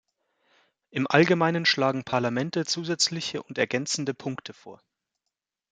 Im 0.89 1.05
Allgemeinen 1.07 1.63
schlagen 1.63 2.03
Parlamente 2.03 2.65
zusätzliche 2.65 3.43
und 3.43 3.59
ergänzende 3.59 4.15
Punkte 4.15 4.51
vor. 4.51 4.81